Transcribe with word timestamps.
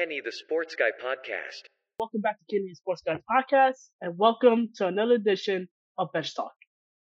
Kenny 0.00 0.22
the 0.24 0.32
Sports 0.32 0.76
Guy 0.76 0.92
podcast. 0.92 1.60
Welcome 1.98 2.22
back 2.22 2.38
to 2.38 2.44
Kenny 2.56 2.70
the 2.70 2.74
Sports 2.74 3.02
Guy 3.04 3.20
podcast, 3.30 3.90
and 4.00 4.16
welcome 4.16 4.70
to 4.76 4.86
another 4.86 5.16
edition 5.16 5.68
of 5.98 6.10
Bench 6.14 6.34
Talk. 6.34 6.54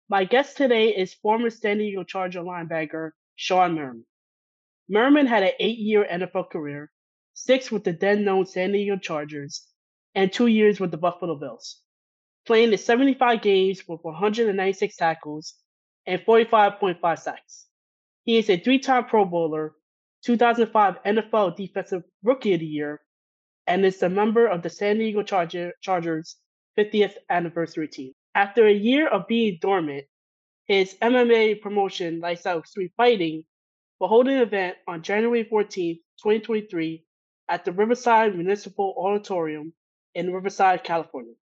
My 0.08 0.24
guest 0.24 0.56
today 0.56 0.88
is 0.88 1.14
former 1.14 1.48
San 1.50 1.78
Diego 1.78 2.02
Charger 2.02 2.40
linebacker 2.40 3.10
Shawne 3.38 3.76
Merriman. 3.76 4.04
Merriman 4.88 5.26
had 5.26 5.44
an 5.44 5.52
eight-year 5.60 6.08
NFL 6.10 6.50
career, 6.50 6.90
six 7.34 7.70
with 7.70 7.84
the 7.84 7.92
then-known 7.92 8.46
San 8.46 8.72
Diego 8.72 8.96
Chargers, 8.96 9.64
and 10.16 10.32
two 10.32 10.48
years 10.48 10.80
with 10.80 10.90
the 10.90 10.96
Buffalo 10.96 11.36
Bills, 11.36 11.80
playing 12.46 12.72
in 12.72 12.78
75 12.78 13.42
games 13.42 13.86
with 13.86 14.00
196 14.02 14.96
tackles 14.96 15.54
and 16.04 16.20
45.5 16.22 17.18
sacks. 17.20 17.66
He 18.24 18.38
is 18.38 18.50
a 18.50 18.58
three-time 18.58 19.04
Pro 19.04 19.24
Bowler, 19.24 19.72
2005 20.24 21.02
NFL 21.04 21.56
Defensive 21.56 22.02
Rookie 22.22 22.54
of 22.54 22.60
the 22.60 22.66
Year, 22.66 23.00
and 23.66 23.84
is 23.84 24.02
a 24.02 24.08
member 24.08 24.46
of 24.46 24.62
the 24.62 24.70
San 24.70 24.98
Diego 24.98 25.22
Charger, 25.22 25.72
Chargers 25.80 26.36
50th 26.78 27.14
anniversary 27.28 27.88
team. 27.88 28.12
After 28.34 28.66
a 28.66 28.72
year 28.72 29.08
of 29.08 29.26
being 29.26 29.58
dormant, 29.60 30.04
his 30.66 30.94
MMA 31.02 31.60
promotion 31.60 32.20
Lights 32.20 32.46
Out 32.46 32.60
Extreme 32.60 32.90
Fighting 32.96 33.44
will 33.98 34.08
hold 34.08 34.28
an 34.28 34.38
event 34.38 34.76
on 34.88 35.02
January 35.02 35.44
14, 35.44 35.96
2023 35.96 37.04
at 37.48 37.64
the 37.64 37.72
Riverside 37.72 38.34
Municipal 38.34 38.94
Auditorium 38.96 39.72
in 40.14 40.32
Riverside, 40.32 40.84
California. 40.84 41.34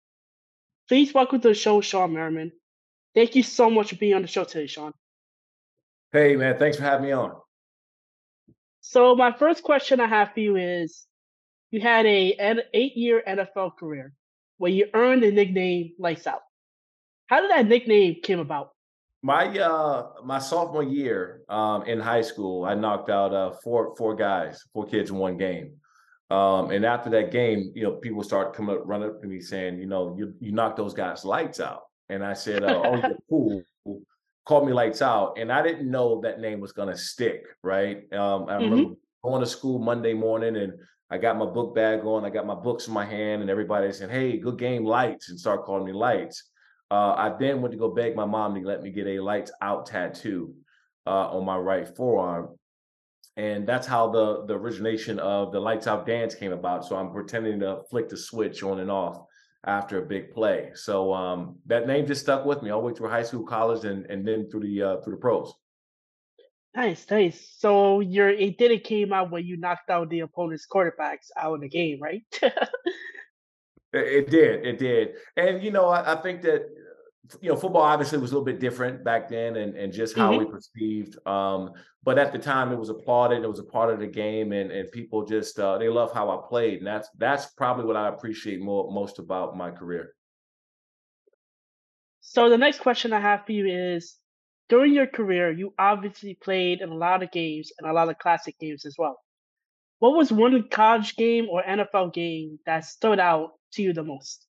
Please 0.89 1.13
welcome 1.13 1.41
to 1.41 1.49
the 1.49 1.55
show, 1.55 1.81
Shawne 1.81 2.13
Merriman. 2.13 2.53
Thank 3.15 3.37
you 3.37 3.43
so 3.43 3.69
much 3.69 3.91
for 3.91 3.97
being 3.97 4.15
on 4.15 4.23
the 4.23 4.29
show 4.29 4.45
today, 4.45 4.67
Shawne. 4.67 4.93
Hey, 6.13 6.37
man, 6.37 6.59
thanks 6.59 6.79
for 6.79 6.85
having 6.85 7.07
me 7.07 7.13
on. 7.13 7.37
So, 8.91 9.15
my 9.15 9.33
first 9.33 9.65
question 9.65 10.01
I 10.01 10.07
have 10.07 10.33
for 10.33 10.41
you 10.41 10.57
is 10.57 11.05
you 11.71 11.83
had 11.83 12.07
a 12.07 12.33
an 12.33 12.63
eight 12.73 12.97
year 12.97 13.23
NFL 13.29 13.77
career 13.77 14.15
where 14.57 14.71
you 14.71 14.87
earned 14.95 15.23
the 15.23 15.31
nickname 15.31 15.93
Lights 15.99 16.27
Out. 16.27 16.41
How 17.27 17.43
did 17.43 17.51
that 17.51 17.67
nickname 17.67 18.17
came 18.23 18.39
about? 18.39 18.71
My 19.21 19.47
uh 19.59 20.13
my 20.25 20.39
sophomore 20.39 20.85
year 20.85 21.43
um 21.51 21.83
in 21.83 22.01
high 22.01 22.23
school, 22.23 22.65
I 22.65 22.77
knocked 22.77 23.11
out 23.11 23.35
uh 23.35 23.51
four 23.63 23.95
four 23.95 24.15
guys, 24.17 24.65
four 24.73 24.87
kids 24.87 25.11
in 25.11 25.17
one 25.17 25.37
game. 25.37 25.75
Um, 26.31 26.71
and 26.71 26.87
after 26.87 27.11
that 27.11 27.31
game, 27.31 27.73
you 27.75 27.83
know, 27.83 27.93
people 27.93 28.23
start 28.23 28.55
coming 28.55 28.75
up, 28.75 28.85
running 28.87 29.11
up 29.11 29.21
to 29.21 29.27
me 29.27 29.43
saying, 29.43 29.79
you 29.79 29.87
know, 29.87 30.17
you 30.17 30.33
you 30.41 30.53
knocked 30.53 30.79
those 30.79 30.95
guys' 30.95 31.27
lights 31.27 31.61
out. 31.61 31.83
And 32.09 32.25
I 32.25 32.33
said, 32.33 32.65
uh, 32.65 32.81
oh, 32.83 32.97
you're 33.03 33.19
cool. 33.29 33.63
Called 34.49 34.67
me 34.67 34.73
lights 34.73 35.03
out. 35.03 35.37
And 35.37 35.53
I 35.53 35.61
didn't 35.61 35.91
know 35.91 36.23
that 36.23 36.41
name 36.41 36.59
was 36.59 36.73
gonna 36.73 36.97
stick, 36.97 37.45
right? 37.63 38.11
Um, 38.15 38.49
I 38.49 38.57
Mhm. 38.57 38.63
remember 38.63 38.95
going 39.23 39.43
to 39.43 39.47
school 39.47 39.79
Monday 39.79 40.15
morning 40.15 40.57
and 40.57 40.73
I 41.11 41.19
got 41.19 41.37
my 41.37 41.45
book 41.45 41.75
bag 41.75 42.03
on, 42.07 42.25
I 42.25 42.31
got 42.31 42.47
my 42.47 42.55
books 42.55 42.89
in 42.89 42.95
my 42.95 43.05
hand, 43.05 43.43
and 43.43 43.51
everybody 43.51 43.93
said, 43.93 44.11
Hey, 44.11 44.39
good 44.39 44.59
game, 44.59 44.87
lights, 44.87 45.29
and 45.29 45.39
start 45.39 45.65
calling 45.67 45.85
me 45.85 45.93
lights. 45.93 46.51
Uh, 46.91 47.13
I 47.13 47.37
then 47.39 47.61
went 47.61 47.73
to 47.73 47.79
go 47.79 47.91
beg 47.91 48.17
my 48.17 48.25
mom 48.25 48.55
to 48.55 48.63
let 48.63 48.83
me 48.83 48.91
get 48.91 49.07
a 49.07 49.21
lights 49.21 49.53
out 49.61 49.85
tattoo 49.85 50.55
uh, 51.07 51.29
on 51.29 51.45
my 51.45 51.59
right 51.59 51.87
forearm. 51.95 52.57
And 53.37 53.69
that's 53.69 53.87
how 53.87 54.09
the 54.11 54.47
the 54.47 54.55
origination 54.55 55.19
of 55.19 55.53
the 55.53 55.61
lights 55.61 55.87
out 55.87 56.07
dance 56.07 56.35
came 56.35 56.53
about. 56.53 56.87
So 56.87 56.97
I'm 56.97 57.13
pretending 57.13 57.61
to 57.61 57.83
flick 57.91 58.09
the 58.09 58.17
switch 58.17 58.63
on 58.63 58.81
and 58.81 58.91
off 58.91 59.27
after 59.67 60.03
a 60.03 60.07
big 60.07 60.33
play. 60.33 60.71
So 60.75 61.13
um, 61.13 61.57
that 61.67 61.87
name 61.87 62.07
just 62.07 62.23
stuck 62.23 62.45
with 62.45 62.63
me 62.63 62.71
all 62.71 62.81
the 62.81 62.87
way 62.87 62.95
through 62.95 63.09
high 63.09 63.23
school, 63.23 63.45
college, 63.45 63.85
and 63.85 64.07
and 64.07 64.27
then 64.27 64.49
through 64.51 64.61
the 64.61 64.83
uh, 64.83 64.97
through 65.03 65.15
the 65.15 65.21
pros. 65.21 65.53
Nice, 66.77 67.07
nice. 67.11 67.55
So 67.59 68.01
your 68.01 68.29
it 68.29 68.59
did 68.59 68.71
it 68.71 68.85
came 68.85 69.13
out 69.13 69.31
when 69.31 69.45
you 69.45 69.57
knocked 69.57 69.91
out 69.91 70.11
the 70.11 70.21
opponent's 70.21 70.67
quarterbacks 70.67 71.31
out 71.37 71.55
of 71.55 71.61
the 71.61 71.69
game, 71.69 72.01
right? 72.01 72.23
It, 73.91 74.07
it 74.07 74.31
did, 74.31 74.67
it 74.67 74.79
did, 74.79 75.15
and 75.39 75.63
you 75.63 75.71
know 75.71 75.89
I, 75.89 76.13
I 76.13 76.21
think 76.21 76.43
that 76.43 76.69
you 77.41 77.51
know 77.51 77.57
football 77.57 77.83
obviously 77.83 78.19
was 78.19 78.31
a 78.31 78.35
little 78.35 78.45
bit 78.45 78.61
different 78.61 79.05
back 79.05 79.29
then, 79.29 79.57
and 79.57 79.75
and 79.77 79.93
just 79.93 80.17
how 80.17 80.33
hmm 80.33 80.39
we 80.39 80.47
perceived. 80.47 81.19
Um, 81.27 81.73
but 82.03 82.19
at 82.19 82.33
the 82.33 82.39
time, 82.39 82.73
it 82.73 82.79
was 82.79 82.89
applauded. 82.89 83.43
It 83.45 83.49
was 83.49 83.59
a 83.59 83.65
part 83.65 83.93
of 83.93 84.01
the 84.01 84.07
game, 84.07 84.53
and 84.53 84.71
and 84.71 84.91
people 84.93 85.25
just 85.25 85.59
uh, 85.61 85.79
they 85.79 85.89
love 85.89 86.13
how 86.13 86.31
I 86.31 86.49
played, 86.49 86.79
and 86.79 86.87
that's 86.87 87.09
that's 87.19 87.47
probably 87.47 87.85
what 87.85 87.97
I 87.97 88.09
appreciate 88.09 88.61
more 88.61 88.91
most 88.93 89.19
about 89.19 89.57
my 89.57 89.71
career. 89.71 90.15
So 92.21 92.49
the 92.49 92.59
next 92.59 92.79
question 92.81 93.13
I 93.13 93.19
have 93.21 93.45
for 93.45 93.51
you 93.53 93.67
is 93.67 94.19
during 94.69 94.93
your 94.95 95.09
career, 95.09 95.51
you 95.51 95.75
obviously 95.81 96.35
played 96.35 96.81
in 96.81 96.91
a 96.91 96.95
lot 96.95 97.25
of 97.25 97.33
games 97.33 97.73
and 97.79 97.89
a 97.91 97.93
lot 97.93 98.09
of 98.09 98.19
classic 98.19 98.57
games 98.61 98.85
as 98.87 98.97
well. 98.97 99.21
What 100.01 100.17
was 100.17 100.33
one 100.33 100.69
college 100.71 101.17
game 101.17 101.49
or 101.51 101.63
NFL 101.65 102.15
game 102.15 102.61
that 102.67 102.87
stood 102.87 103.21
out 103.21 103.61
to 103.75 103.83
you 103.85 103.95
the 103.95 104.05
most? 104.05 104.48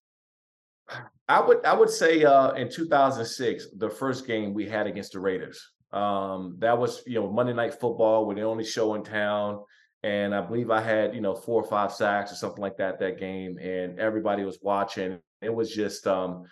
I 1.27 1.39
would 1.41 1.63
I 1.65 1.73
would 1.73 1.89
say 1.89 2.23
uh, 2.23 2.53
in 2.53 2.69
2006, 2.69 3.67
the 3.77 3.89
first 3.89 4.25
game 4.25 4.53
we 4.53 4.67
had 4.67 4.87
against 4.87 5.13
the 5.13 5.19
Raiders. 5.19 5.71
Um, 5.91 6.55
that 6.59 6.77
was 6.77 7.03
you 7.05 7.19
know 7.19 7.31
Monday 7.31 7.53
Night 7.53 7.79
Football, 7.79 8.25
we're 8.25 8.35
the 8.35 8.41
only 8.41 8.63
show 8.63 8.95
in 8.95 9.03
town, 9.03 9.63
and 10.03 10.33
I 10.33 10.41
believe 10.41 10.71
I 10.71 10.81
had 10.81 11.13
you 11.13 11.21
know 11.21 11.35
four 11.35 11.61
or 11.61 11.67
five 11.67 11.91
sacks 11.91 12.31
or 12.31 12.35
something 12.35 12.61
like 12.61 12.77
that 12.77 12.99
that 12.99 13.19
game, 13.19 13.57
and 13.59 13.99
everybody 13.99 14.43
was 14.43 14.59
watching. 14.61 15.19
It 15.41 15.53
was 15.53 15.73
just 15.73 16.07
um, 16.07 16.45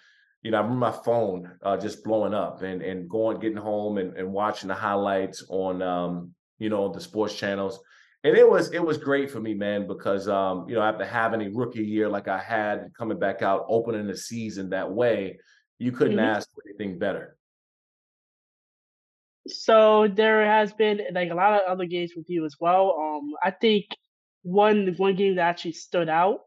you 0.44 0.52
know 0.52 0.58
I 0.58 0.62
remember 0.62 0.80
my 0.80 0.92
phone 0.92 1.52
uh, 1.64 1.78
just 1.78 2.04
blowing 2.04 2.34
up 2.34 2.62
and 2.62 2.82
and 2.82 3.10
going 3.10 3.40
getting 3.40 3.58
home 3.58 3.98
and, 3.98 4.16
and 4.16 4.32
watching 4.32 4.68
the 4.68 4.76
highlights 4.76 5.44
on 5.50 5.82
um, 5.82 6.34
you 6.60 6.70
know 6.70 6.92
the 6.92 7.02
sports 7.02 7.36
channels. 7.36 7.80
And 8.24 8.36
it 8.36 8.50
was 8.50 8.72
it 8.74 8.80
was 8.84 8.98
great 8.98 9.32
for 9.32 9.40
me, 9.40 9.54
man, 9.54 9.88
because 9.88 10.28
um, 10.28 10.68
you 10.68 10.76
know, 10.76 10.82
after 10.82 11.06
having 11.06 11.42
a 11.42 11.50
rookie 11.50 11.84
year 11.86 12.10
like 12.10 12.28
I 12.28 12.40
had 12.42 12.80
and 12.80 12.94
coming 12.96 13.20
back 13.20 13.42
out, 13.42 13.66
opening 13.70 14.08
the 14.08 14.18
season 14.18 14.70
that 14.72 14.92
way, 14.92 15.40
you 15.80 15.92
couldn't 15.92 16.20
hmm 16.20 16.20
ask 16.20 16.50
for 16.54 16.64
anything 16.68 17.00
better. 17.00 17.38
So 19.48 20.08
there 20.08 20.46
has 20.46 20.74
been 20.74 21.02
like 21.14 21.32
a 21.32 21.36
lot 21.36 21.54
of 21.54 21.62
other 21.68 21.86
games 21.86 22.14
with 22.16 22.30
you 22.30 22.46
as 22.46 22.56
well. 22.60 22.92
Um, 23.00 23.34
I 23.44 23.52
think 23.52 23.86
one 24.44 24.94
one 24.98 25.16
game 25.16 25.36
that 25.36 25.48
actually 25.48 25.74
stood 25.74 26.10
out 26.10 26.42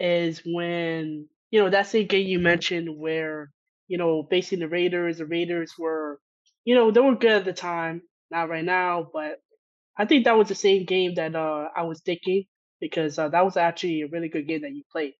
is 0.00 0.42
when 0.46 1.28
you 1.50 1.60
know 1.60 1.70
that 1.70 1.86
same 1.88 2.06
game 2.08 2.26
you 2.28 2.40
mentioned 2.40 2.98
where 2.98 3.52
you 3.88 3.98
know 3.98 4.24
facing 4.30 4.60
the 4.60 4.68
Raiders, 4.68 5.18
the 5.18 5.26
Raiders 5.26 5.74
were 5.78 6.20
you 6.64 6.74
know 6.74 6.90
they 6.92 7.00
were 7.00 7.16
good 7.16 7.32
at 7.32 7.44
the 7.46 7.52
time, 7.54 8.02
not 8.30 8.48
right 8.50 8.64
now, 8.64 9.08
but 9.12 9.40
I 9.96 10.04
think 10.04 10.24
that 10.24 10.36
was 10.36 10.48
the 10.48 10.54
same 10.54 10.84
game 10.84 11.14
that 11.14 11.34
uh 11.34 11.68
I 11.76 11.82
was 11.82 12.00
thinking 12.00 12.44
because 12.80 13.18
uh, 13.18 13.28
that 13.30 13.44
was 13.44 13.56
actually 13.56 14.02
a 14.02 14.08
really 14.08 14.28
good 14.28 14.46
game 14.46 14.62
that 14.62 14.72
you 14.72 14.82
played. 14.90 15.14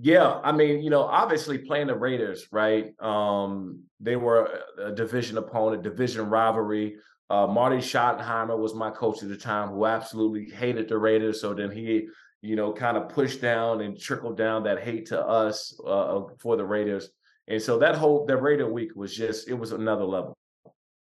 Yeah, 0.00 0.40
I 0.44 0.52
mean, 0.52 0.80
you 0.80 0.90
know, 0.90 1.02
obviously 1.02 1.58
playing 1.58 1.88
the 1.88 1.96
Raiders, 1.96 2.46
right? 2.52 2.94
Um, 3.00 3.82
they 3.98 4.14
were 4.14 4.62
a 4.78 4.92
division 4.92 5.38
opponent, 5.38 5.82
division 5.82 6.30
rivalry. 6.30 6.98
Uh, 7.28 7.48
Marty 7.48 7.78
Schottenheimer 7.78 8.56
was 8.56 8.74
my 8.74 8.90
coach 8.90 9.24
at 9.24 9.28
the 9.28 9.36
time, 9.36 9.70
who 9.70 9.86
absolutely 9.86 10.54
hated 10.54 10.88
the 10.88 10.96
Raiders. 10.96 11.40
So 11.40 11.52
then 11.52 11.72
he, 11.72 12.06
you 12.42 12.54
know, 12.54 12.72
kind 12.72 12.96
of 12.96 13.08
pushed 13.08 13.40
down 13.40 13.80
and 13.80 13.98
trickled 13.98 14.36
down 14.36 14.62
that 14.62 14.80
hate 14.80 15.06
to 15.06 15.20
us 15.20 15.78
uh, 15.84 16.20
for 16.38 16.56
the 16.56 16.64
Raiders. 16.64 17.10
And 17.48 17.60
so 17.60 17.78
that 17.80 17.96
whole 17.96 18.24
that 18.26 18.36
Raider 18.36 18.70
week 18.70 18.94
was 18.94 19.16
just 19.16 19.48
it 19.48 19.54
was 19.54 19.72
another 19.72 20.04
level. 20.04 20.36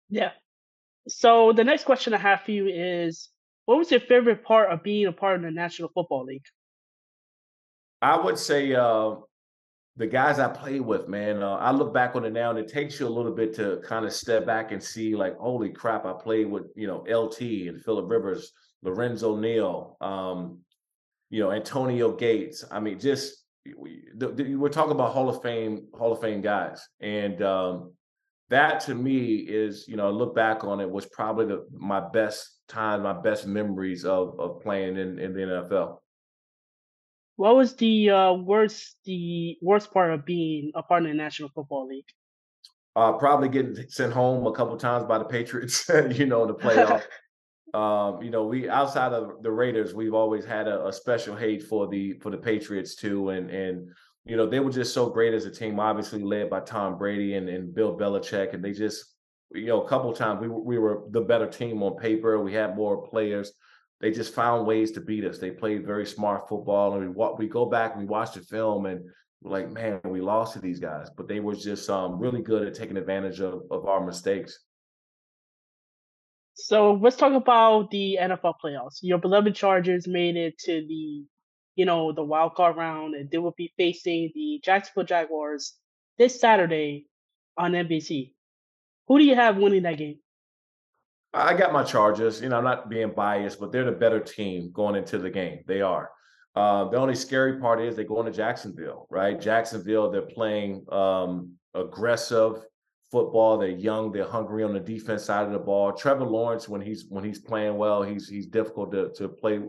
Yeah. 0.10 0.32
So 1.08 1.54
the 1.54 1.64
next 1.64 1.86
question 1.86 2.14
I 2.14 2.18
have 2.18 2.42
for 2.42 2.52
you 2.52 2.68
is, 2.68 3.30
what 3.66 3.78
was 3.78 3.92
your 3.92 4.00
favorite 4.00 4.44
part 4.44 4.72
of 4.72 4.84
being 4.84 5.08
a 5.08 5.12
part 5.12 5.36
of 5.36 5.42
the 5.42 5.52
National 5.52 5.90
Football 5.90 6.26
League? 6.26 6.46
I 8.02 8.18
would 8.18 8.38
say 8.38 8.74
uh, 8.74 9.16
the 9.98 10.08
guys 10.08 10.40
I 10.40 10.48
played 10.48 10.82
with, 10.82 11.08
man, 11.08 11.44
uh, 11.44 11.56
I 11.56 11.72
look 11.72 11.94
back 11.94 12.16
on 12.16 12.26
it 12.26 12.34
now 12.34 12.50
and 12.50 12.60
it 12.60 12.68
takes 12.68 13.00
you 13.00 13.08
a 13.08 13.10
little 13.10 13.34
bit 13.34 13.54
to 13.56 13.82
kind 13.84 14.06
of 14.06 14.14
step 14.14 14.46
back 14.46 14.72
and 14.72 14.82
see, 14.82 15.16
like, 15.16 15.38
holy 15.38 15.70
crap, 15.70 16.06
I 16.06 16.14
played 16.14 16.50
with, 16.50 16.66
you 16.76 16.88
know, 16.88 17.00
LT 17.08 17.42
and 17.42 17.84
Philip 17.84 18.10
Rivers, 18.10 18.52
Lorenzo 18.82 19.36
Neal, 19.36 19.98
um, 20.02 20.60
you 21.30 21.40
know, 21.40 21.52
Antonio 21.52 22.12
Gates. 22.12 22.64
I 22.72 22.80
mean, 22.80 23.00
just 23.00 23.44
we, 23.78 24.04
we're 24.56 24.70
talking 24.70 24.94
about 24.94 25.14
Hall 25.14 25.30
of 25.30 25.42
Fame, 25.42 25.88
Hall 25.94 26.12
of 26.12 26.20
Fame 26.22 26.42
guys. 26.42 26.88
And 27.00 27.42
um, 27.42 27.94
that 28.52 28.82
to 28.82 28.94
me 28.94 29.36
is, 29.36 29.88
you 29.88 29.96
know, 29.96 30.08
I 30.08 30.12
look 30.12 30.36
back 30.36 30.64
on 30.64 30.80
it 30.80 30.90
was 30.90 31.06
probably 31.06 31.46
the, 31.46 31.66
my 31.74 32.02
best 32.10 32.60
time, 32.68 33.04
my 33.04 33.20
best 33.20 33.48
memories 33.48 34.06
of, 34.06 34.40
of 34.40 34.62
playing 34.62 34.98
in, 34.98 35.18
in 35.20 35.34
the 35.34 35.40
NFL. 35.40 35.98
What 37.38 37.56
was 37.56 37.76
the 37.76 38.10
uh, 38.10 38.34
worst 38.34 38.98
the 39.06 39.58
worst 39.62 39.92
part 39.92 40.12
of 40.12 40.26
being 40.26 40.72
a 40.76 40.84
part 40.84 41.04
of 41.04 41.08
the 41.08 41.14
National 41.16 41.50
Football 41.50 41.88
League? 41.88 42.06
Uh, 42.96 43.14
probably 43.14 43.48
getting 43.48 43.76
sent 43.88 44.14
home 44.14 44.46
a 44.46 44.52
couple 44.52 44.78
times 44.78 45.06
by 45.06 45.18
the 45.18 45.24
Patriots, 45.24 45.90
you 46.12 46.26
know, 46.26 46.44
in 46.44 46.50
the 46.50 46.56
playoff. 46.56 47.04
Um, 47.74 48.22
you 48.22 48.32
know, 48.32 48.48
we 48.48 48.68
outside 48.68 49.14
of 49.14 49.42
the 49.44 49.50
Raiders, 49.50 49.94
we've 49.94 50.14
always 50.14 50.44
had 50.44 50.68
a, 50.68 50.88
a 50.88 50.92
special 50.92 51.38
hate 51.38 51.64
for 51.64 51.88
the 51.88 52.20
for 52.20 52.30
the 52.30 52.38
Patriots 52.38 52.96
too, 52.96 53.30
and 53.30 53.50
and 53.50 53.94
you 54.26 54.38
know 54.38 54.48
they 54.48 54.60
were 54.60 54.72
just 54.72 54.94
so 54.94 55.10
great 55.10 55.34
as 55.34 55.46
a 55.46 55.52
team. 55.52 55.80
Obviously 55.80 56.24
led 56.24 56.50
by 56.50 56.60
Tom 56.62 56.98
Brady 56.98 57.36
and, 57.36 57.50
and 57.50 57.74
Bill 57.74 57.98
Belichick, 57.98 58.54
and 58.54 58.64
they 58.64 58.72
just 58.72 59.16
you 59.54 59.68
know 59.68 59.84
a 59.84 59.88
couple 59.88 60.14
times 60.14 60.40
we 60.42 60.48
were- 60.48 60.62
we 60.62 60.78
were 60.78 61.04
the 61.10 61.22
better 61.22 61.48
team 61.48 61.82
on 61.84 61.98
paper. 61.98 62.40
We 62.42 62.54
had 62.54 62.76
more 62.76 63.08
players, 63.08 63.54
they 64.02 64.12
just 64.12 64.34
found 64.34 64.66
ways 64.66 64.92
to 64.94 65.02
beat 65.02 65.24
us. 65.24 65.38
They 65.38 65.52
played 65.52 65.86
very 65.86 66.08
smart 66.08 66.50
football, 66.50 66.96
and 66.96 67.16
we 67.16 67.28
we 67.38 67.48
go 67.48 67.66
back 67.66 67.92
and 67.92 68.02
we 68.02 68.08
watch 68.08 68.34
the 68.34 68.42
film, 68.42 68.88
and 68.88 69.06
we're 69.42 69.52
like, 69.52 69.72
man, 69.72 70.02
we 70.04 70.22
lost 70.22 70.54
to 70.54 70.60
these 70.60 70.80
guys, 70.80 71.10
but 71.16 71.28
they 71.28 71.40
were 71.40 71.56
just 71.56 71.88
um, 71.90 72.20
really 72.20 72.42
good 72.42 72.68
at 72.68 72.74
taking 72.74 72.98
advantage 72.98 73.40
of 73.42 73.62
of 73.70 73.86
our 73.86 74.04
mistakes. 74.04 74.60
So 76.54 76.94
let's 76.94 77.16
talk 77.16 77.34
about 77.34 77.92
the 77.92 78.18
NFL 78.20 78.56
playoffs. 78.64 79.00
Your 79.02 79.20
beloved 79.20 79.56
Chargers 79.56 80.08
made 80.08 80.36
it 80.36 80.58
to 80.60 80.86
the, 80.88 81.26
you 81.76 81.86
know, 81.86 82.12
the 82.12 82.24
wild 82.24 82.56
card 82.56 82.76
round, 82.76 83.16
and 83.16 83.30
they 83.32 83.38
will 83.38 83.56
be 83.58 83.74
facing 83.78 84.32
the 84.36 84.60
Jacksonville 84.64 85.06
Jaguars 85.06 85.76
this 86.18 86.40
Saturday 86.40 87.08
on 87.58 87.72
NBC. 87.72 88.34
Who 89.08 89.20
do 89.20 89.26
you 89.26 89.36
have 89.36 89.58
winning 89.58 89.84
that 89.84 89.98
game? 89.98 90.20
I 91.34 91.54
got 91.54 91.72
my 91.72 91.84
Chargers. 91.84 92.42
You 92.42 92.50
know, 92.50 92.58
I'm 92.58 92.64
not 92.64 92.90
being 92.90 93.12
biased, 93.12 93.60
but 93.60 93.72
they're 93.72 93.86
the 93.86 93.92
better 93.92 94.20
team 94.20 94.72
going 94.74 94.96
into 94.96 95.18
the 95.18 95.30
game. 95.30 95.60
They 95.66 95.82
are. 95.82 96.12
Uh, 96.56 96.90
the 96.90 96.98
only 96.98 97.16
scary 97.16 97.60
part 97.60 97.80
is 97.80 97.96
they 97.96 98.04
go 98.04 98.20
into 98.20 98.32
Jacksonville, 98.32 99.08
right? 99.10 99.40
Jacksonville, 99.40 100.12
they're 100.12 100.22
playing 100.24 100.86
um, 100.92 101.54
aggressive 101.74 102.66
football. 103.10 103.58
They're 103.58 103.70
young. 103.70 104.12
They're 104.12 104.28
hungry 104.28 104.64
on 104.64 104.74
the 104.74 104.80
defense 104.80 105.24
side 105.24 105.46
of 105.46 105.54
the 105.54 105.60
ball. 105.60 105.94
Trevor 105.94 106.26
Lawrence, 106.26 106.68
when 106.68 106.82
he's 106.82 107.06
when 107.08 107.24
he's 107.24 107.40
playing 107.40 107.78
well, 107.78 108.04
he's 108.04 108.28
he's 108.28 108.48
difficult 108.48 108.92
to 108.92 109.12
to 109.16 109.30
play 109.30 109.62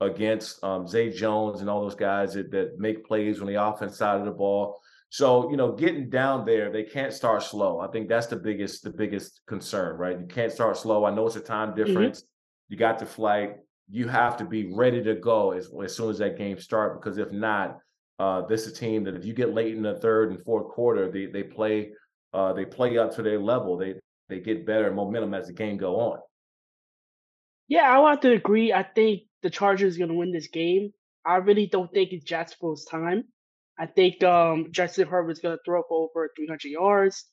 against. 0.00 0.62
Um, 0.62 0.86
Zay 0.86 1.10
Jones 1.10 1.60
and 1.60 1.70
all 1.70 1.82
those 1.82 1.94
guys 1.94 2.34
that, 2.34 2.50
that 2.50 2.78
make 2.78 3.06
plays 3.06 3.40
on 3.40 3.46
the 3.46 3.62
offense 3.62 3.96
side 3.96 4.18
of 4.18 4.26
the 4.26 4.32
ball. 4.32 4.80
So, 5.10 5.50
you 5.50 5.56
know, 5.56 5.72
getting 5.72 6.10
down 6.10 6.44
there, 6.44 6.72
they 6.72 6.82
can't 6.82 7.12
start 7.12 7.42
slow. 7.42 7.78
I 7.78 7.86
think 7.88 8.08
that's 8.08 8.26
the 8.26 8.36
biggest, 8.36 8.82
the 8.82 8.90
biggest 8.90 9.42
concern, 9.46 9.96
right? 9.96 10.18
You 10.18 10.26
can't 10.26 10.50
start 10.50 10.76
slow. 10.76 11.04
I 11.04 11.14
know 11.14 11.26
it's 11.26 11.36
a 11.36 11.40
time 11.40 11.68
mm-hmm. 11.68 11.84
difference. 11.84 12.22
Mm-hmm. 12.22 12.72
You 12.72 12.76
got 12.78 12.98
the 12.98 13.06
flight. 13.06 13.56
You 13.88 14.08
have 14.08 14.36
to 14.38 14.44
be 14.44 14.72
ready 14.74 15.02
to 15.04 15.14
go 15.14 15.52
as, 15.52 15.70
as 15.84 15.94
soon 15.94 16.10
as 16.10 16.18
that 16.18 16.36
game 16.38 16.58
starts, 16.58 16.98
because 16.98 17.18
if 17.18 17.30
not, 17.30 17.78
uh, 18.18 18.46
this 18.46 18.66
is 18.66 18.72
a 18.72 18.74
team 18.74 19.04
that 19.04 19.14
if 19.14 19.24
you 19.24 19.34
get 19.34 19.54
late 19.54 19.74
in 19.74 19.82
the 19.82 19.94
third 19.94 20.30
and 20.30 20.42
fourth 20.44 20.68
quarter, 20.68 21.10
they 21.10 21.26
they 21.26 21.42
play 21.42 21.90
uh, 22.32 22.52
they 22.52 22.64
play 22.64 22.96
up 22.96 23.14
to 23.14 23.22
their 23.22 23.40
level. 23.40 23.76
They 23.76 23.94
they 24.28 24.40
get 24.40 24.66
better 24.66 24.92
momentum 24.92 25.34
as 25.34 25.48
the 25.48 25.52
game 25.52 25.76
go 25.76 25.96
on. 25.96 26.18
Yeah, 27.68 27.90
I 27.90 27.98
want 27.98 28.22
to 28.22 28.32
agree. 28.32 28.72
I 28.72 28.82
think 28.82 29.22
the 29.44 29.50
Chargers 29.50 29.94
are 29.94 29.98
going 29.98 30.08
to 30.08 30.16
win 30.16 30.32
this 30.32 30.48
game. 30.48 30.90
I 31.24 31.36
really 31.36 31.66
don't 31.66 31.92
think 31.92 32.12
it's 32.12 32.24
Jacksonville's 32.24 32.86
time. 32.86 33.24
I 33.78 33.86
think 33.86 34.24
um, 34.24 34.68
Justin 34.70 35.06
Herbert's 35.06 35.40
going 35.40 35.56
to 35.56 35.62
throw 35.64 35.80
up 35.80 35.88
over 35.90 36.30
300 36.34 36.64
yards. 36.64 37.26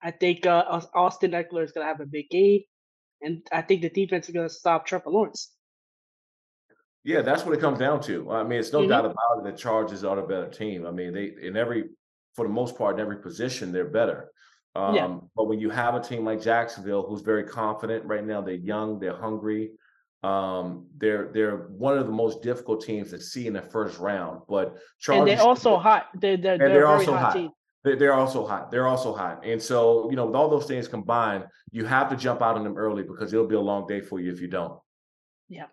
I 0.00 0.12
think 0.12 0.46
uh, 0.46 0.80
Austin 0.94 1.32
Ekeler 1.32 1.64
is 1.64 1.72
going 1.72 1.84
to 1.84 1.92
have 1.92 2.00
a 2.00 2.06
big 2.06 2.30
game, 2.30 2.60
and 3.20 3.44
I 3.52 3.62
think 3.62 3.82
the 3.82 3.90
defense 3.90 4.28
is 4.28 4.34
going 4.34 4.48
to 4.48 4.54
stop 4.54 4.86
Trevor 4.86 5.10
Lawrence. 5.10 5.52
Yeah, 7.02 7.22
that's 7.22 7.44
what 7.44 7.54
it 7.54 7.60
comes 7.60 7.80
down 7.80 8.00
to. 8.02 8.30
I 8.30 8.44
mean, 8.44 8.60
it's 8.60 8.72
no 8.72 8.80
mm-hmm. 8.80 8.90
doubt 8.90 9.06
about 9.06 9.38
it. 9.38 9.44
The 9.44 9.56
Chargers 9.56 10.04
are 10.04 10.14
the 10.14 10.22
better 10.22 10.48
team. 10.48 10.86
I 10.86 10.92
mean, 10.92 11.12
they 11.12 11.32
in 11.42 11.56
every, 11.56 11.84
for 12.36 12.46
the 12.46 12.52
most 12.52 12.78
part, 12.78 12.94
in 12.94 13.00
every 13.00 13.18
position, 13.18 13.72
they're 13.72 13.86
better. 13.88 14.30
Um, 14.76 14.94
yeah. 14.94 15.16
But 15.34 15.48
when 15.48 15.58
you 15.58 15.70
have 15.70 15.96
a 15.96 16.00
team 16.00 16.24
like 16.24 16.40
Jacksonville, 16.40 17.02
who's 17.02 17.22
very 17.22 17.44
confident 17.44 18.04
right 18.04 18.24
now, 18.24 18.40
they're 18.42 18.54
young, 18.54 19.00
they're 19.00 19.16
hungry. 19.16 19.72
Um, 20.22 20.86
they're 20.96 21.30
they're 21.32 21.56
one 21.68 21.96
of 21.96 22.06
the 22.06 22.12
most 22.12 22.42
difficult 22.42 22.84
teams 22.84 23.10
to 23.10 23.20
see 23.20 23.46
in 23.46 23.52
the 23.52 23.62
first 23.62 23.98
round. 23.98 24.40
But 24.48 24.76
Chargers, 24.98 25.20
and 25.20 25.28
they're 25.28 25.46
also 25.46 25.76
hot. 25.88 26.06
They're 26.14 26.36
they're, 26.36 26.58
they're, 26.58 26.68
they're 26.68 26.86
also 26.86 27.16
hot. 27.16 27.34
Team. 27.34 27.50
They're 27.84 28.12
also 28.12 28.46
hot. 28.46 28.70
They're 28.70 28.86
also 28.86 29.14
hot. 29.14 29.46
And 29.46 29.62
so, 29.62 30.10
you 30.10 30.16
know, 30.16 30.26
with 30.26 30.34
all 30.34 30.48
those 30.50 30.66
things 30.66 30.88
combined, 30.88 31.44
you 31.70 31.86
have 31.86 32.10
to 32.10 32.16
jump 32.16 32.42
out 32.42 32.56
on 32.56 32.64
them 32.64 32.76
early 32.76 33.02
because 33.02 33.32
it'll 33.32 33.46
be 33.46 33.54
a 33.54 33.60
long 33.60 33.86
day 33.86 34.00
for 34.00 34.20
you 34.20 34.30
if 34.32 34.40
you 34.40 34.48
don't. 34.48 34.78
Yeah. 35.48 35.66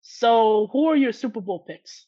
So, 0.00 0.68
who 0.72 0.86
are 0.86 0.96
your 0.96 1.12
Super 1.12 1.40
Bowl 1.40 1.64
picks? 1.66 2.06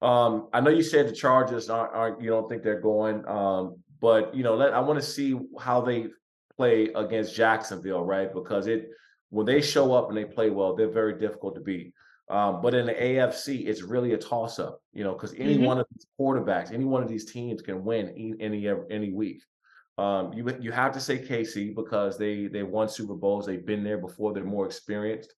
Um, 0.00 0.48
I 0.52 0.60
know 0.60 0.70
you 0.70 0.82
said 0.82 1.08
the 1.08 1.12
Chargers 1.12 1.68
aren't, 1.68 1.94
aren't 1.94 2.22
you 2.22 2.30
don't 2.30 2.48
think 2.48 2.62
they're 2.62 2.80
going. 2.80 3.26
Um, 3.26 3.76
but 4.00 4.34
you 4.34 4.42
know, 4.42 4.54
let, 4.54 4.72
I 4.72 4.80
want 4.80 5.00
to 5.00 5.06
see 5.06 5.38
how 5.60 5.80
they 5.80 6.06
play 6.56 6.88
against 6.94 7.34
Jacksonville, 7.34 8.04
right? 8.04 8.32
Because 8.32 8.66
it 8.66 8.88
when 9.32 9.46
they 9.46 9.62
show 9.62 9.94
up 9.94 10.08
and 10.08 10.16
they 10.16 10.26
play 10.26 10.50
well, 10.50 10.76
they're 10.76 10.90
very 10.90 11.18
difficult 11.18 11.54
to 11.54 11.62
beat. 11.62 11.94
Um, 12.28 12.60
but 12.60 12.74
in 12.74 12.86
the 12.86 12.92
AFC, 12.92 13.66
it's 13.66 13.82
really 13.82 14.12
a 14.12 14.18
toss 14.18 14.58
up, 14.58 14.82
you 14.92 15.02
know, 15.04 15.14
because 15.14 15.32
any 15.34 15.54
mm-hmm. 15.54 15.64
one 15.64 15.78
of 15.78 15.86
these 15.92 16.06
quarterbacks, 16.20 16.70
any 16.70 16.84
one 16.84 17.02
of 17.02 17.08
these 17.08 17.30
teams 17.30 17.62
can 17.62 17.82
win 17.82 18.10
any 18.38 18.68
any 18.90 19.10
week. 19.10 19.42
Um, 19.96 20.32
you 20.34 20.54
you 20.60 20.70
have 20.70 20.92
to 20.92 21.00
say 21.00 21.18
KC 21.18 21.74
because 21.74 22.18
they 22.18 22.46
they 22.46 22.62
won 22.62 22.88
Super 22.88 23.14
Bowls, 23.14 23.46
they've 23.46 23.64
been 23.64 23.82
there 23.82 23.98
before, 23.98 24.34
they're 24.34 24.44
more 24.44 24.66
experienced. 24.66 25.34